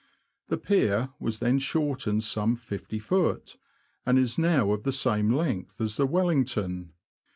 [0.47, 3.57] The pier was then shortened some 50ft.,
[4.03, 6.93] and is now of the same length as the Wel lington.